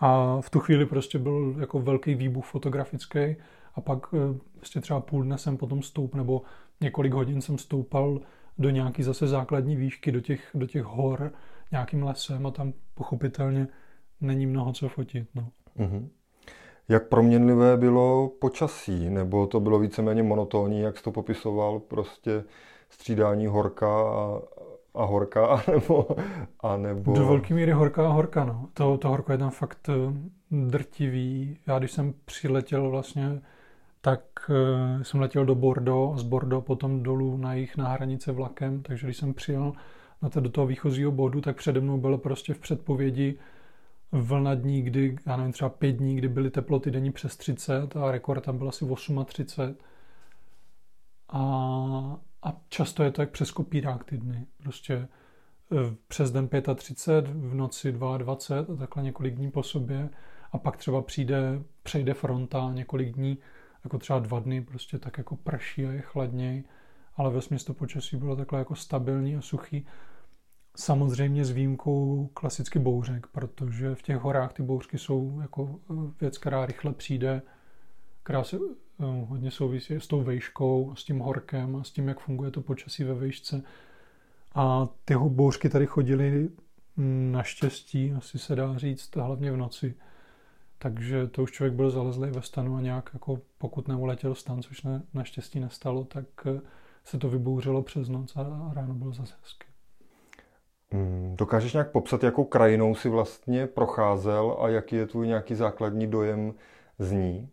[0.00, 3.36] a v tu chvíli prostě byl jako velký výbuch fotografický
[3.74, 6.42] a pak eh, prostě třeba půl dne jsem potom stoup, nebo
[6.80, 8.20] několik hodin jsem stoupal
[8.58, 11.32] do nějaký zase základní výšky, do těch, do těch hor,
[11.70, 13.68] nějakým lesem a tam pochopitelně
[14.20, 15.28] není mnoho co fotit.
[15.34, 15.48] No.
[15.78, 16.08] Mm-hmm.
[16.88, 22.44] Jak proměnlivé bylo počasí, nebo to bylo víceméně monotónní, jak jsi to popisoval, prostě
[22.90, 24.40] střídání horka a,
[24.94, 26.08] a horka, anebo,
[26.60, 27.12] anebo...
[27.12, 28.68] Do velké míry horka a horka, no.
[28.74, 29.92] To, to horko je tam fakt eh,
[30.50, 31.58] drtivý.
[31.66, 33.40] Já když jsem přiletěl vlastně,
[34.00, 38.82] tak uh, jsem letěl do Bordeaux, z Bordeaux potom dolů na jich na hranice vlakem,
[38.82, 39.72] takže když jsem přijel
[40.22, 43.38] na to, do toho výchozího bodu, tak přede mnou bylo prostě v předpovědi
[44.12, 48.10] vlna dní, kdy, já nevím, třeba pět dní, kdy byly teploty denní přes 30 a
[48.10, 48.84] rekord tam byl asi
[49.24, 49.76] 38.
[51.28, 51.40] A,
[52.42, 54.46] a často je to jak přes kopírák ty dny.
[54.62, 55.08] Prostě e,
[56.08, 60.08] přes den 35, v noci 22 a takhle několik dní po sobě
[60.52, 63.38] a pak třeba přijde, přejde fronta několik dní,
[63.88, 66.64] jako třeba dva dny, prostě tak jako prší a je chladněji,
[67.16, 69.86] ale ve to počasí bylo takhle jako stabilní a suchý.
[70.76, 76.38] Samozřejmě s výjimkou klasicky bouřek, protože v těch horách ty bouřky jsou jako e, věc,
[76.38, 77.42] která rychle přijde,
[78.22, 78.60] která se e,
[79.28, 83.04] hodně souvisí s tou vejškou, s tím horkem a s tím, jak funguje to počasí
[83.04, 83.62] ve vejšce.
[84.54, 86.48] A ty bouřky tady chodily
[87.30, 89.94] naštěstí, asi se dá říct, hlavně v noci.
[90.78, 94.82] Takže to už člověk byl zalezlý ve stanu a nějak, jako pokud neuletěl stan, což
[94.82, 96.60] ne, naštěstí nestalo, tak e,
[97.04, 99.66] se to vybouřilo přes noc a ráno bylo zase hezky.
[100.90, 106.06] Mm, dokážeš nějak popsat, jakou krajinou si vlastně procházel a jaký je tvůj nějaký základní
[106.06, 106.54] dojem
[106.98, 107.48] z ní?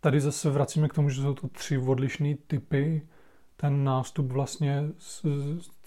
[0.00, 3.08] Tady zase vracíme k tomu, že jsou to tři odlišné typy.
[3.56, 5.24] Ten nástup vlastně z,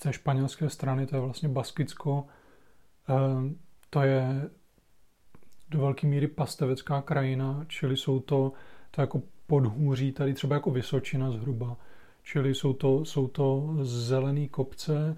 [0.03, 2.25] ze španělské strany, to je vlastně Baskicko,
[3.07, 3.55] ehm,
[3.89, 4.49] to je
[5.71, 8.51] do velké míry pastevecká krajina, čili jsou to,
[8.91, 11.77] to jako podhůří, tady třeba jako Vysočina zhruba,
[12.23, 15.15] čili jsou to, jsou to zelený kopce,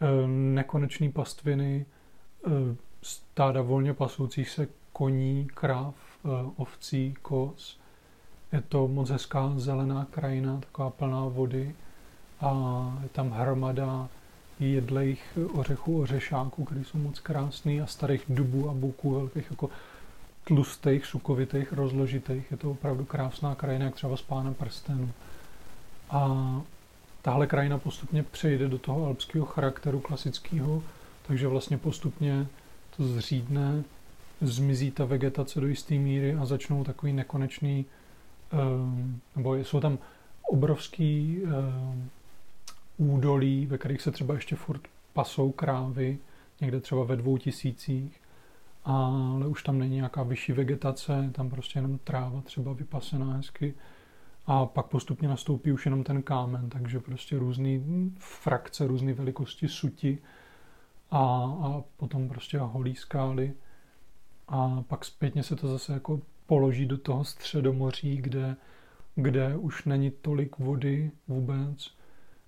[0.00, 1.86] Eh, nekonečný pastviny,
[2.46, 2.50] eh,
[3.02, 7.80] stáda volně pasoucích se koní, kráv, eh, ovcí, kos.
[8.52, 11.74] Je to moc hezká zelená krajina, taková plná vody
[12.40, 14.08] a je tam hromada
[14.72, 19.70] jedlejch ořechů, ořešáků, které jsou moc krásný a starých dubů a buků, velkých jako
[20.44, 22.50] tlustých, sukovitých, rozložitých.
[22.50, 25.10] Je to opravdu krásná krajina, jak třeba z Pána prstenu.
[26.10, 26.62] A
[27.22, 30.82] tahle krajina postupně přejde do toho alpského charakteru klasického,
[31.26, 32.46] takže vlastně postupně
[32.96, 33.82] to zřídne,
[34.40, 37.84] zmizí ta vegetace do jisté míry a začnou takový nekonečný,
[38.52, 39.98] ehm, nebo jsou tam
[40.50, 42.10] obrovský ehm,
[42.96, 44.80] údolí, ve kterých se třeba ještě furt
[45.12, 46.18] pasou krávy,
[46.60, 48.20] někde třeba ve dvou tisících,
[48.84, 53.74] ale už tam není nějaká vyšší vegetace, tam prostě jenom tráva třeba vypasená hezky
[54.46, 57.80] a pak postupně nastoupí už jenom ten kámen, takže prostě různé
[58.18, 60.18] frakce, různé velikosti suti
[61.10, 61.18] a,
[61.62, 63.52] a potom prostě holí skály.
[64.48, 68.56] A pak zpětně se to zase jako položí do toho středomoří, kde,
[69.14, 71.96] kde už není tolik vody vůbec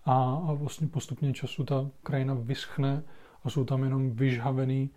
[0.07, 3.03] a, a vlastně postupně času ta krajina vyschne
[3.45, 4.90] a jsou tam jenom vyžhavený,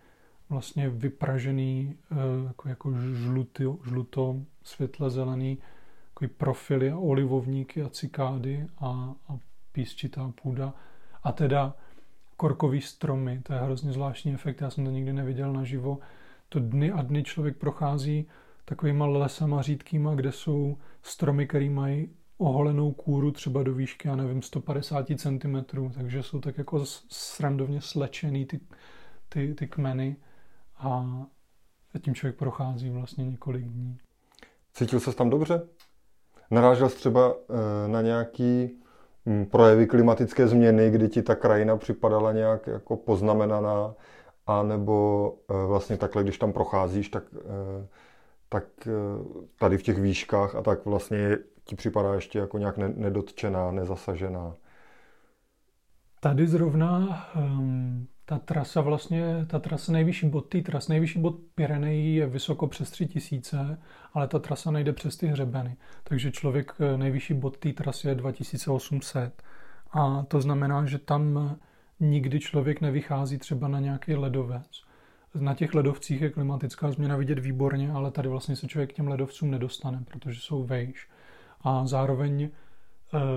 [0.48, 5.58] vlastně vypražený eh, jako, jako žluto, žluto světle zelený
[6.14, 9.38] takový profily a olivovníky a cikády a, a
[9.72, 10.74] písčitá půda.
[11.22, 11.76] A teda
[12.36, 15.98] korkový stromy, to je hrozně zvláštní efekt, já jsem to nikdy neviděl naživo.
[16.48, 18.26] To dny a dny člověk prochází
[18.64, 22.08] takovýma lesama řídkýma, kde jsou stromy, které mají
[22.40, 25.56] oholenou kůru třeba do výšky, já nevím, 150 cm,
[25.94, 28.60] takže jsou tak jako srandovně slečený ty,
[29.28, 30.16] ty, ty kmeny
[30.78, 31.06] a
[32.02, 33.98] tím člověk prochází vlastně několik dní.
[34.72, 35.62] Cítil se tam dobře?
[36.50, 38.70] Narážel jsi třeba eh, na nějaký
[39.26, 43.94] hm, projevy klimatické změny, kdy ti ta krajina připadala nějak jako poznamenaná,
[44.46, 47.86] a nebo eh, vlastně takhle, když tam procházíš, tak, eh,
[48.48, 48.64] tak
[49.58, 54.54] tady v těch výškách a tak vlastně ti připadá ještě jako nějak nedotčená, nezasažená.
[56.20, 62.14] Tady zrovna um, ta trasa vlastně, ta trasa nejvyšší bod té tras, nejvyšší bod Pirenejí
[62.14, 63.78] je vysoko přes 3000,
[64.14, 65.76] ale ta trasa nejde přes ty hřebeny.
[66.04, 69.42] Takže člověk, eh, nejvyšší bod té trasy je 2800.
[69.92, 71.56] A to znamená, že tam
[72.00, 74.82] nikdy člověk nevychází třeba na nějaký ledovec.
[75.34, 79.08] Na těch ledovcích je klimatická změna vidět výborně, ale tady vlastně se člověk k těm
[79.08, 81.08] ledovcům nedostane, protože jsou vejš.
[81.60, 82.50] A zároveň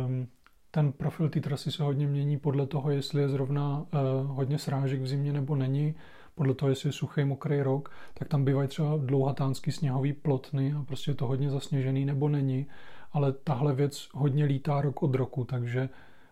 [0.06, 0.28] um,
[0.72, 5.02] ten profil té trasy se hodně mění podle toho, jestli je zrovna uh, hodně srážek
[5.02, 5.96] v zimě nebo není,
[6.36, 10.84] podle toho, jestli je suchý, mokrý rok, tak tam bývají třeba dlouhatánský sněhový plotny a
[10.84, 12.66] prostě je to hodně zasněžený nebo není,
[13.12, 15.90] ale tahle věc hodně lítá rok od roku, takže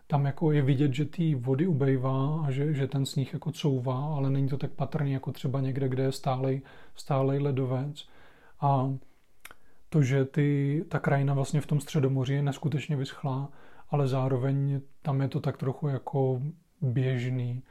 [0.08, 4.16] tam jako je vidět, že ty vody ubejvá a že, že ten sníh jako couvá,
[4.16, 6.62] ale není to tak patrný jako třeba někde, kde je stálej,
[6.96, 8.08] stálej ledovec.
[8.62, 8.94] A
[9.92, 13.50] to, že ty, ta krajina vlastně v tom středomoří je neskutečně vyschlá,
[13.90, 16.42] ale zároveň tam je to tak trochu jako
[16.82, 17.64] běžný.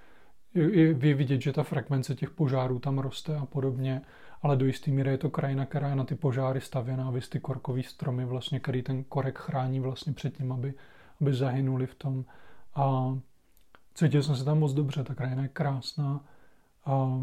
[0.55, 4.03] Je, je vidět, že ta frekvence těch požárů tam roste a podobně,
[4.43, 7.41] ale do jisté míry je to krajina, která je na ty požáry stavěná, vys ty
[7.41, 10.75] korkový stromy, vlastně, který ten korek chrání vlastně před tím, aby,
[11.21, 12.25] aby zahynuli v tom.
[12.75, 13.17] A
[13.95, 16.25] cítil jsem se tam moc dobře, ta krajina je krásná.
[16.85, 17.21] A,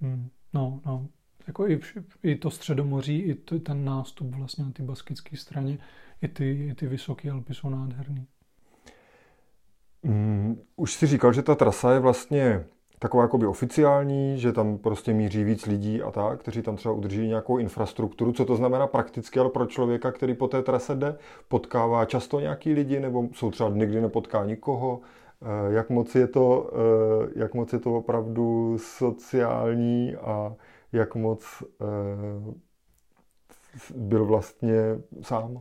[0.00, 0.28] hm,
[1.68, 5.78] jako i, i to středomoří, i to, ten nástup vlastně na ty baskické straně,
[6.22, 8.26] i ty, i ty vysoké Alpy jsou nádherný.
[10.02, 12.64] Mm, už si říkal, že ta trasa je vlastně
[12.98, 17.28] taková jakoby oficiální, že tam prostě míří víc lidí a tak, kteří tam třeba udrží
[17.28, 18.32] nějakou infrastrukturu.
[18.32, 21.16] Co to znamená prakticky, ale pro člověka, který po té trase jde,
[21.48, 25.00] potkává často nějaký lidi, nebo jsou třeba dny, kdy nepotká nikoho.
[25.42, 30.54] Eh, jak moc je to, eh, jak moc je to opravdu sociální a
[30.92, 31.84] jak moc eh,
[33.96, 34.82] byl vlastně
[35.22, 35.60] sám?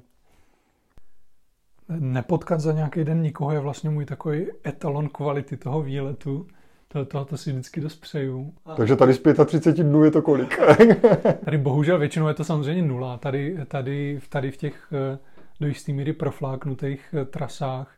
[1.90, 6.48] Nepotkat za nějaký den nikoho je vlastně můj takový etalon kvality toho výletu.
[6.88, 8.54] To, to, to si vždycky dost přeju.
[8.78, 10.60] Takže tady z 35 dnů je to kolik?
[11.46, 13.18] tady bohužel většinou je to samozřejmě nula.
[13.18, 15.20] Tady, tady, tady v těch eh,
[15.60, 17.96] do jisté míry profláknutých eh, trasách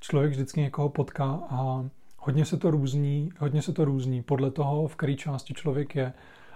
[0.00, 1.84] člověk vždycky někoho potká a
[2.18, 6.12] hodně se to různí, hodně se to různí podle toho, v které části člověk je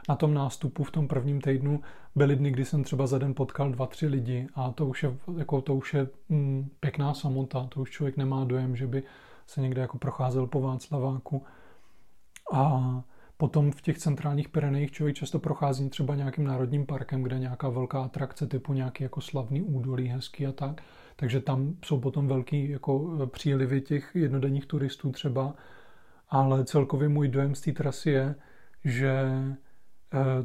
[0.08, 1.80] na tom nástupu v tom prvním týdnu
[2.14, 5.16] byly dny, kdy jsem třeba za den potkal dva, tři lidi a to už je,
[5.38, 9.02] jako, to už je mm, pěkná samota, to už člověk nemá dojem, že by
[9.46, 11.44] se někde jako procházel po Václaváku.
[12.52, 13.02] A
[13.36, 18.02] potom v těch centrálních Pyrenejích člověk často prochází třeba nějakým národním parkem, kde nějaká velká
[18.02, 20.82] atrakce typu nějaký jako slavný údolí hezký a tak.
[21.16, 25.54] Takže tam jsou potom velký jako přílivy těch jednodenních turistů třeba.
[26.28, 28.34] Ale celkově můj dojem z té trasy je,
[28.84, 29.24] že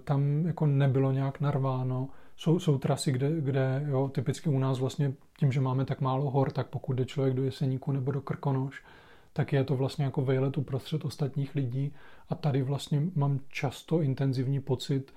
[0.03, 2.09] tam jako nebylo nějak narváno.
[2.37, 6.31] Jsou, jsou trasy, kde, kde jo, typicky u nás vlastně tím, že máme tak málo
[6.31, 8.83] hor, tak pokud jde člověk do Jeseníku nebo do Krkonoš,
[9.33, 11.93] tak je to vlastně jako vejlet uprostřed ostatních lidí
[12.29, 15.13] a tady vlastně mám často intenzivní pocit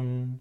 [0.00, 0.40] um,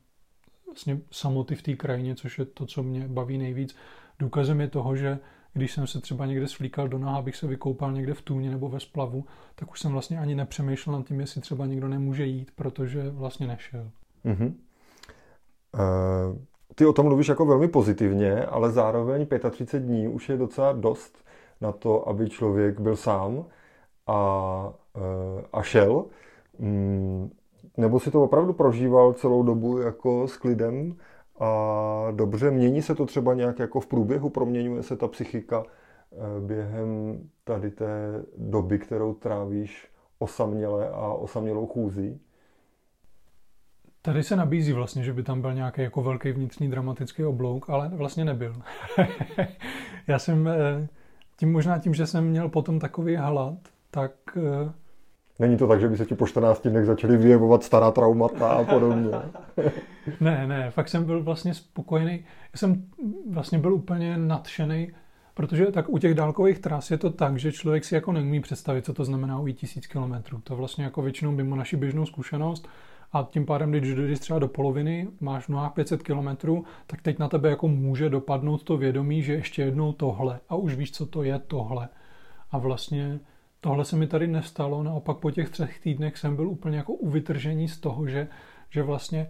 [0.66, 3.76] vlastně samoty v té krajině, což je to, co mě baví nejvíc.
[4.20, 5.20] Důkazem je toho, že
[5.58, 8.70] když jsem se třeba někde svlíkal do náha, abych se vykoupal někde v tůně nebo
[8.70, 12.52] ve splavu, tak už jsem vlastně ani nepřemýšlel nad tím, jestli třeba někdo nemůže jít,
[12.56, 13.90] protože vlastně nešel.
[14.26, 14.54] Mm-hmm.
[15.74, 16.38] Uh,
[16.76, 21.26] ty o tom mluvíš jako velmi pozitivně, ale zároveň 35 dní už je docela dost
[21.62, 23.46] na to, aby člověk byl sám
[24.08, 26.06] a, uh, a šel.
[26.60, 27.32] Mm,
[27.78, 30.96] nebo si to opravdu prožíval celou dobu jako s klidem
[31.40, 36.16] a dobře, mění se to třeba nějak jako v průběhu, proměňuje se ta psychika eh,
[36.48, 42.20] během tady té doby, kterou trávíš osaměle a osamělou chůzí?
[44.02, 47.90] Tady se nabízí vlastně, že by tam byl nějaký jako velký vnitřní dramatický oblouk, ale
[47.90, 48.56] vlastně nebyl.
[50.08, 50.88] Já jsem eh,
[51.38, 53.58] tím možná tím, že jsem měl potom takový hlad,
[53.92, 54.72] tak eh,
[55.40, 58.64] Není to tak, že by se ti po 14 dnech začaly vyjevovat stará traumata a
[58.64, 59.12] podobně.
[60.22, 62.26] ne, ne, fakt jsem byl vlastně spokojený.
[62.54, 62.84] Já jsem
[63.30, 64.92] vlastně byl úplně nadšený,
[65.34, 68.86] protože tak u těch dálkových tras je to tak, že člověk si jako neumí představit,
[68.86, 70.42] co to znamená ujít tisíc kilometrů.
[70.44, 72.68] To vlastně jako většinou mimo naši běžnou zkušenost
[73.12, 77.28] a tím pádem, když dojdeš třeba do poloviny, máš nohách 500 kilometrů, tak teď na
[77.28, 81.24] tebe jako může dopadnout to vědomí, že ještě jednou tohle a už víš, co to
[81.24, 81.90] je tohle.
[82.52, 83.20] A vlastně
[83.62, 87.10] Tohle se mi tady nestalo, naopak po těch třech týdnech jsem byl úplně jako u
[87.10, 88.28] vytržení z toho, že,
[88.70, 89.30] že vlastně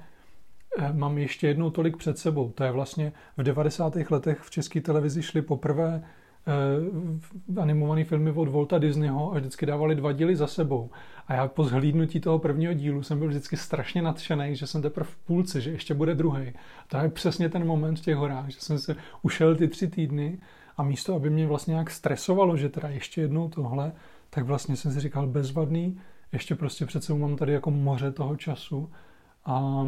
[0.79, 2.51] eh, mám ještě jednou tolik před sebou.
[2.51, 3.95] To je vlastně v 90.
[4.09, 9.95] letech v české televizi šly poprvé eh, animované filmy od Volta Disneyho a vždycky dávali
[9.95, 10.89] dva díly za sebou.
[11.27, 15.09] A já po zhlídnutí toho prvního dílu jsem byl vždycky strašně nadšený, že jsem teprve
[15.09, 16.53] v půlce, že ještě bude druhý.
[16.87, 20.37] To je přesně ten moment v těch horách, že jsem se ušel ty tři týdny
[20.77, 23.91] a místo, aby mě vlastně nějak stresovalo, že teda ještě jednou tohle,
[24.29, 25.99] tak vlastně jsem si říkal bezvadný,
[26.31, 28.91] ještě prostě sebou mám tady jako moře toho času.
[29.45, 29.87] A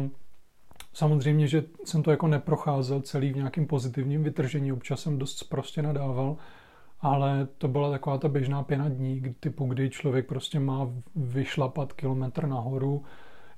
[0.92, 5.82] samozřejmě, že jsem to jako neprocházel celý v nějakým pozitivním vytržení, občas jsem dost prostě
[5.82, 6.36] nadával,
[7.00, 12.46] ale to byla taková ta běžná pěna dní, typu kdy člověk prostě má vyšlapat kilometr
[12.46, 13.04] nahoru,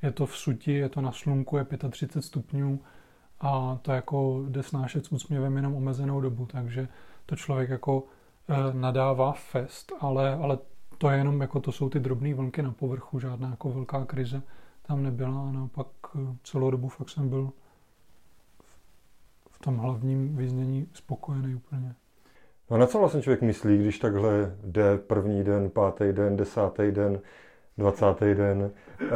[0.03, 2.81] je to v suti, je to na slunku, je 35 stupňů
[3.41, 6.89] a to jako jde snášet s úsměvem jenom omezenou dobu, takže
[7.27, 8.05] to člověk jako
[8.49, 10.59] eh, nadává fest, ale, ale
[11.03, 14.43] to je jenom jako to jsou ty drobné vlnky na povrchu, žádná jako velká krize
[14.87, 17.51] tam nebyla a naopak eh, celou dobu fakt jsem byl
[19.51, 21.95] v tom hlavním vyznění spokojený úplně.
[22.71, 27.21] No na co vlastně člověk myslí, když takhle jde první den, pátý den, desátý den,
[27.79, 28.71] dvacátý den?
[29.01, 29.11] E,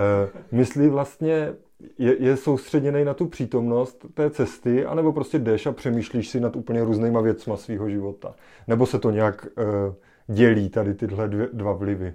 [0.53, 1.55] myslí vlastně,
[1.99, 6.57] je, je soustředěný na tu přítomnost té cesty, anebo prostě jdeš a přemýšlíš si nad
[6.57, 8.35] úplně různýma věcma svého života.
[8.67, 9.95] Nebo se to nějak uh,
[10.27, 12.15] dělí tady tyhle dvě, dva vlivy.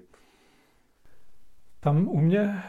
[1.79, 2.63] Tam u mě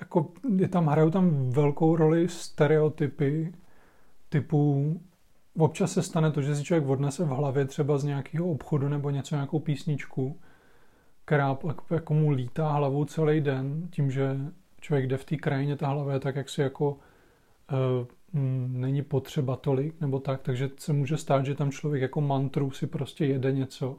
[0.00, 3.52] jako je tam, hrajou tam velkou roli stereotypy
[4.28, 5.00] typu
[5.58, 9.10] občas se stane to, že si člověk odnese v hlavě třeba z nějakého obchodu nebo
[9.10, 10.40] něco, nějakou písničku,
[11.24, 11.58] která
[11.90, 14.36] jako mu lítá hlavou celý den, tím, že
[14.80, 16.98] člověk jde v té krajině, ta hlava je tak, jak si jako uh,
[18.68, 22.86] není potřeba tolik, nebo tak, takže se může stát, že tam člověk jako mantru si
[22.86, 23.98] prostě jede něco,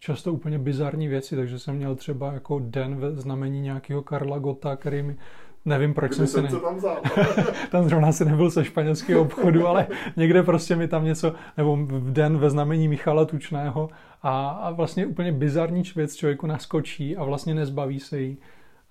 [0.00, 4.76] často úplně bizarní věci, takže jsem měl třeba jako den ve znamení nějakého Karla Gota,
[4.76, 5.16] který mi
[5.64, 6.48] Nevím, proč jsem si ne...
[6.48, 7.02] tam vzal.
[7.70, 9.86] tam zrovna si nebyl se španělského obchodu, ale
[10.16, 13.90] někde prostě mi tam něco, nebo v den ve znamení Michala Tučného
[14.22, 18.38] a, a vlastně úplně bizarní věc člověku naskočí a vlastně nezbaví se jí.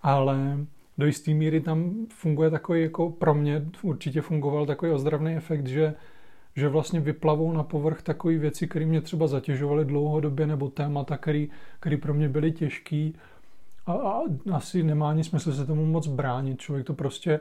[0.02, 0.38] Ale
[0.98, 5.94] do jisté míry tam funguje takový, jako pro mě určitě fungoval takový ozdravný efekt, že
[6.56, 11.18] že vlastně vyplavou na povrch takové věci, které mě třeba zatěžovaly dlouhodobě, nebo témata,
[11.80, 13.12] které pro mě byly těžké.
[13.86, 14.22] A, a
[14.54, 16.60] asi nemá ani smysl se tomu moc bránit.
[16.60, 17.40] Člověk to prostě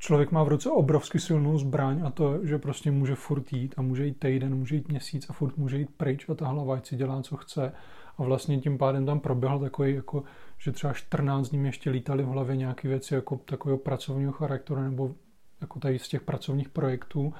[0.00, 3.82] člověk má v ruce obrovsky silnou zbraň a to, že prostě může furt jít a
[3.82, 6.86] může jít týden, může jít měsíc a furt může jít pryč a ta hlava ať
[6.86, 7.72] si dělá, co chce.
[8.18, 10.22] A vlastně tím pádem tam proběhl takový, jako,
[10.58, 15.14] že třeba 14 dní ještě lítali v hlavě nějaké věci jako takového pracovního charakteru nebo
[15.60, 17.34] jako tady z těch pracovních projektů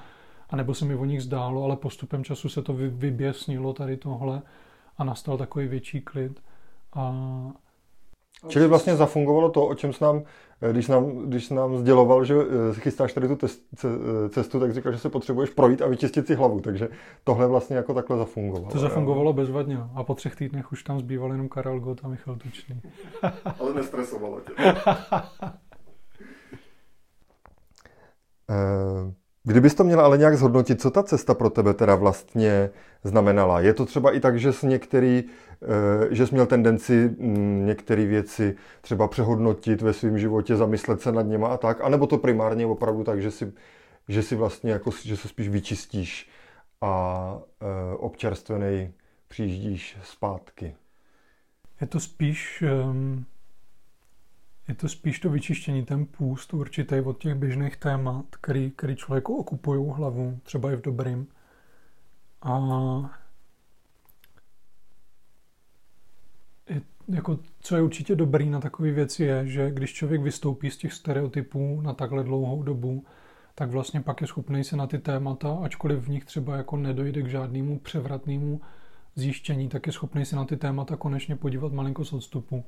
[0.51, 4.41] a nebo se mi o nich zdálo, ale postupem času se to vyběsnilo tady tohle
[4.97, 6.41] a nastal takový větší klid.
[6.93, 7.13] A...
[8.47, 10.23] Čili vlastně zafungovalo to, o čem jsi nám,
[10.71, 14.97] když nám, když nám sděloval, že eh, chystáš tady tu eh, cestu, tak říkal, že
[14.97, 16.89] se potřebuješ projít a vyčistit si hlavu, takže
[17.23, 18.71] tohle vlastně jako takhle zafungovalo.
[18.71, 22.35] To zafungovalo bezvadně a po třech týdnech už tam zbýval jenom Karel Gott a Michal
[22.35, 22.81] Tučný.
[23.59, 24.53] Ale nestresovalo tě.
[29.43, 32.69] Kdybys to měla ale nějak zhodnotit, co ta cesta pro tebe teda vlastně
[33.03, 33.59] znamenala?
[33.59, 38.05] Je to třeba i tak, že jsi některý, eh, že jsi měl tendenci mm, některé
[38.05, 42.65] věci třeba přehodnotit ve svém životě, zamyslet se nad něma a tak, anebo to primárně
[42.65, 43.53] opravdu tak, že si,
[44.07, 46.29] že si vlastně jako, že se spíš vyčistíš
[46.81, 47.65] a eh,
[47.97, 48.93] občerstvený
[49.27, 50.75] přijíždíš zpátky?
[51.81, 53.25] Je to spíš um
[54.67, 59.35] je to spíš to vyčištění, ten půst určitý od těch běžných témat, který, který člověku
[59.37, 61.27] okupují hlavu, třeba i v dobrým.
[62.41, 62.59] A
[66.69, 70.77] je, jako, co je určitě dobrý na takové věci je, že když člověk vystoupí z
[70.77, 73.05] těch stereotypů na takhle dlouhou dobu,
[73.55, 77.21] tak vlastně pak je schopný se na ty témata, ačkoliv v nich třeba jako nedojde
[77.21, 78.61] k žádnému převratnému
[79.15, 82.63] zjištění, tak je schopný se na ty témata konečně podívat malinko z odstupu.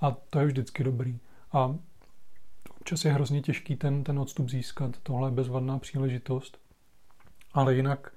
[0.00, 1.18] A to je vždycky dobrý.
[1.52, 1.76] A
[2.80, 4.96] občas je hrozně těžký ten, ten odstup získat.
[5.02, 6.58] Tohle je bezvadná příležitost.
[7.52, 8.12] Ale jinak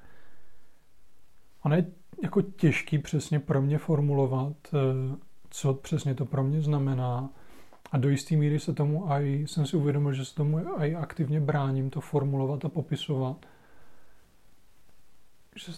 [1.63, 1.86] ono je
[2.24, 5.18] jako těžký přesně pro mě formulovat, eh,
[5.50, 7.30] co přesně to pro mě znamená.
[7.92, 11.42] A do jisté míry se tomu aj, jsem si uvědomil, že se tomu aj aktivně
[11.42, 13.46] bráním to formulovat a popisovat.
[15.56, 15.74] Že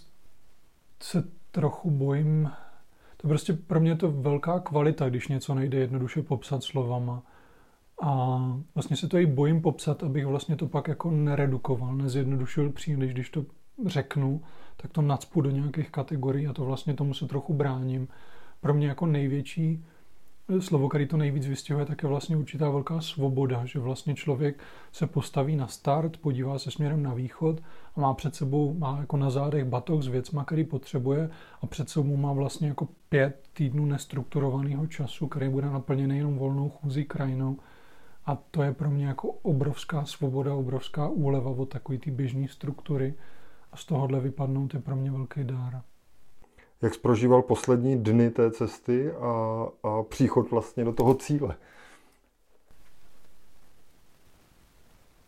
[0.99, 2.51] se trochu bojím.
[3.21, 7.23] To prostě pro mě je to velká kvalita, když něco nejde jednoduše popsat slovama.
[8.01, 8.39] A
[8.75, 13.29] vlastně se to i bojím popsat, abych vlastně to pak jako neredukoval, nezjednodušil příliš, když
[13.29, 13.45] to
[13.85, 14.41] řeknu,
[14.77, 18.07] tak to nacpu do nějakých kategorií a to vlastně tomu se trochu bráním.
[18.61, 19.85] Pro mě jako největší
[20.59, 24.59] slovo, který to nejvíc vystihuje, tak je vlastně určitá velká svoboda, že vlastně člověk
[24.91, 27.61] se postaví na start, podívá se směrem na východ
[27.95, 31.29] a má před sebou, má jako na zádech batok s věcma, který potřebuje
[31.61, 36.69] a před sebou má vlastně jako pět týdnů nestrukturovaného času, který bude naplněný jenom volnou
[36.69, 37.57] chůzí krajinou
[38.25, 43.13] a to je pro mě jako obrovská svoboda, obrovská úleva od takové ty běžné struktury.
[43.71, 45.81] A z tohohle vypadnout je pro mě velký dár.
[46.81, 51.55] Jak prožíval poslední dny té cesty a, a příchod vlastně do toho cíle?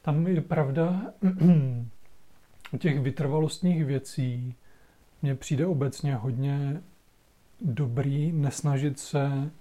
[0.02, 1.02] Tam je pravda,
[2.74, 4.56] u těch vytrvalostních věcí
[5.22, 6.82] mně přijde obecně hodně
[7.62, 9.52] dobrý nesnažit se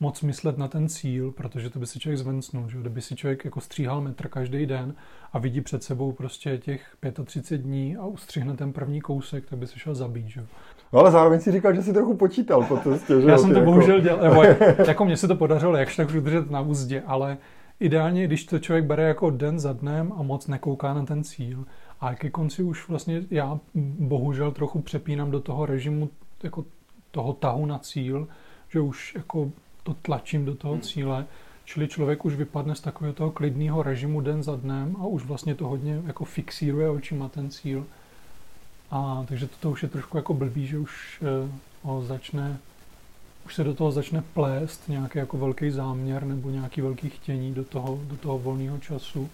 [0.00, 2.68] moc myslet na ten cíl, protože to by si člověk zvencnul.
[2.68, 2.78] Že?
[2.78, 4.94] Kdyby si člověk jako stříhal metr každý den
[5.32, 9.66] a vidí před sebou prostě těch 35 dní a ustřihne ten první kousek, tak by
[9.66, 10.26] se šel zabít.
[10.26, 10.46] Že?
[10.92, 13.20] No ale zároveň si říkal, že si trochu počítal po cestě.
[13.20, 13.30] Že?
[13.30, 13.70] Já jsem to jako...
[13.70, 14.42] bohužel dělal, nebo
[14.86, 17.38] jako mně se to podařilo jakž tak udržet na úzdě, ale
[17.80, 21.64] ideálně, když to člověk bere jako den za dnem a moc nekouká na ten cíl.
[22.00, 23.58] A ke konci už vlastně já
[23.98, 26.10] bohužel trochu přepínám do toho režimu
[26.42, 26.64] jako
[27.10, 28.28] toho tahu na cíl,
[28.68, 29.50] že už jako
[29.82, 31.26] to tlačím do toho cíle,
[31.66, 35.54] Čili člověk už vypadne z takového toho klidného režimu den za dnem a už vlastně
[35.54, 37.86] to hodně jako fixíruje očima ten cíl.
[38.90, 41.50] A takže to, to už je trošku jako blbý, že už eh,
[41.82, 42.58] ho začne,
[43.46, 47.64] už se do toho začne plést nějaký jako velký záměr nebo nějaký velký chtění do
[47.64, 49.30] toho, do toho volného času.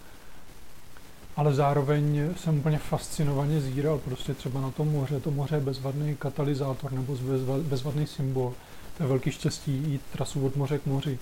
[1.36, 5.20] Ale zároveň jsem úplně fascinovaně zíral prostě třeba na tom moře.
[5.20, 7.16] To moře je bezvadný katalyzátor nebo
[7.62, 8.54] bezvadný symbol.
[8.96, 11.18] To je velký štěstí jít trasu od moře k moři.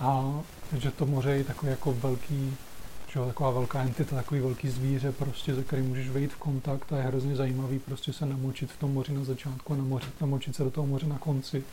[0.00, 0.40] A
[0.78, 2.56] že to moře je takový jako velký,
[3.14, 6.92] že jo, taková velká entita, takový velký zvíře, prostě, ze kterým můžeš vejít v kontakt
[6.92, 10.56] a je hrozně zajímavý prostě se namočit v tom moři na začátku a namořit, namočit
[10.56, 11.64] se do toho moře na konci.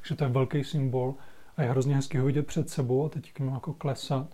[0.00, 1.14] Takže to je velký symbol
[1.56, 4.26] a je hrozně hezky ho vidět před sebou a teď k jako klesat.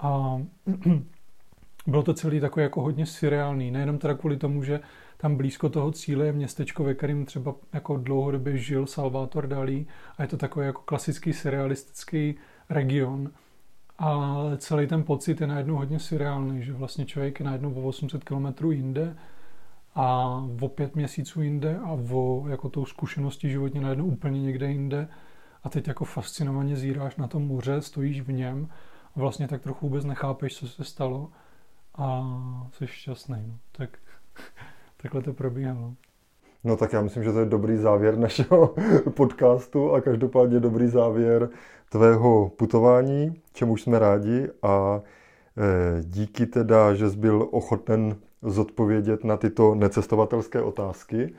[0.00, 0.40] A
[1.86, 4.80] bylo to celý takový jako hodně surreálný, nejenom teda kvůli tomu, že
[5.16, 9.86] tam blízko toho cíle je městečko, ve kterém třeba jako dlouhodobě žil Salvator Dalí
[10.18, 12.34] a je to takový jako klasický surrealistický
[12.70, 13.30] region.
[14.00, 18.24] A celý ten pocit je najednou hodně surreální, že vlastně člověk je najednou o 800
[18.24, 19.16] km jinde
[19.94, 20.26] a
[20.60, 25.08] o pět měsíců jinde a o jako tou zkušeností životně najednou úplně někde jinde
[25.62, 28.68] a teď jako fascinovaně zíráš na tom moře, stojíš v něm
[29.16, 31.30] a vlastně tak trochu vůbec nechápeš, co se stalo
[31.94, 32.22] a
[32.72, 33.44] jsi šťastný.
[33.46, 33.58] No.
[33.72, 33.98] Tak
[34.96, 35.94] takhle to probíhalo.
[36.64, 38.74] No tak já myslím, že to je dobrý závěr našeho
[39.14, 41.48] podcastu a každopádně dobrý závěr
[41.90, 49.36] tvého putování, čemu jsme rádi a e, díky teda, že jsi byl ochoten zodpovědět na
[49.36, 51.34] tyto necestovatelské otázky.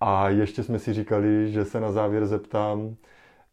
[0.00, 2.96] A ještě jsme si říkali, že se na závěr zeptám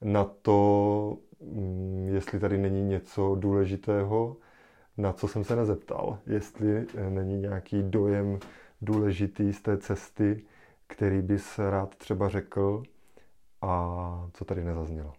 [0.02, 4.38] na to, mm, jestli tady není něco důležitého,
[4.98, 6.18] na co jsem se nezeptal.
[6.28, 8.40] Jestli e, není nějaký dojem
[8.82, 10.44] důležitý z té cesty,
[10.88, 12.84] který bys rád třeba řekl
[13.62, 15.14] a co tady nezaznělo?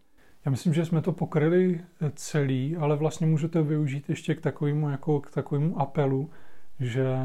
[0.45, 4.91] Já myslím, že jsme to pokryli eh, celý, ale vlastně můžete využít ještě k takovému,
[4.91, 6.31] jako k takovému apelu,
[6.81, 7.17] že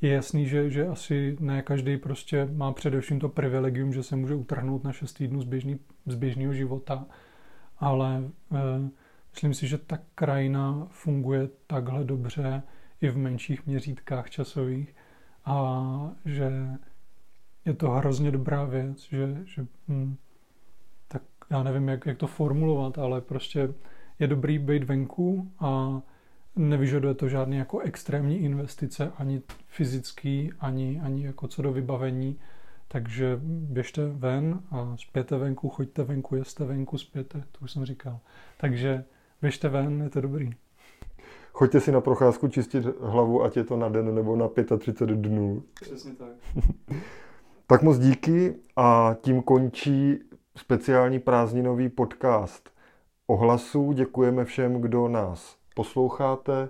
[0.00, 4.34] je jasný, že, že asi ne každý prostě má především to privilegium, že se může
[4.34, 5.46] utrhnout na 6 týdnů z,
[6.06, 7.06] z běžného života,
[7.78, 8.90] ale e,
[9.30, 12.62] myslím si, že ta krajina funguje takhle dobře
[13.00, 14.94] i v menších měřítkách časových
[15.44, 16.50] a že
[17.66, 20.16] je to hrozně dobrá věc, že, že hm,
[21.08, 23.74] tak já nevím, jak, jak to formulovat, ale prostě
[24.18, 26.00] je dobrý být venku a
[26.56, 32.38] nevyžaduje to žádný jako extrémní investice, ani fyzický, ani, ani jako co do vybavení.
[32.88, 38.18] Takže běžte ven a spěte venku, choďte venku, jeste venku, spěte, to už jsem říkal.
[38.56, 39.04] Takže
[39.42, 40.50] běžte ven, je to dobrý.
[41.52, 44.48] Choďte si na procházku čistit hlavu, ať je to na den nebo na
[44.78, 45.62] 35 dnů.
[45.80, 46.28] Přesně tak.
[47.68, 50.18] Tak moc díky a tím končí
[50.56, 52.70] speciální prázdninový podcast
[53.26, 53.92] ohlasů.
[53.92, 56.68] Děkujeme všem, kdo nás posloucháte.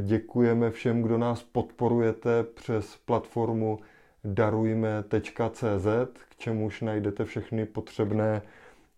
[0.00, 3.78] Děkujeme všem, kdo nás podporujete přes platformu
[4.24, 5.86] darujme.cz,
[6.28, 8.42] k čemuž najdete všechny potřebné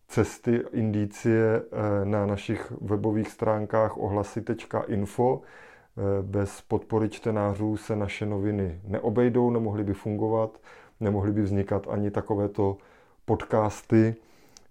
[0.08, 5.40] cesty, indicie eh, na našich webových stránkách ohlasy.info.
[5.42, 10.58] Eh, bez podpory čtenářů se naše noviny neobejdou, nemohly by fungovat
[11.04, 12.78] nemohly by vznikat ani takovéto
[13.24, 14.14] podcasty.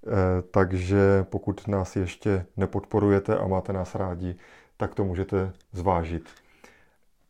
[0.07, 4.35] Eh, takže pokud nás ještě nepodporujete a máte nás rádi,
[4.77, 6.29] tak to můžete zvážit.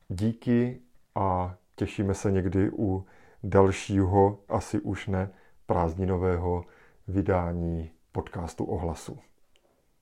[0.09, 0.79] Díky
[1.15, 3.05] a těšíme se někdy u
[3.43, 5.29] dalšího, asi už ne,
[5.65, 6.65] prázdninového
[7.07, 9.19] vydání podcastu Ohlasu.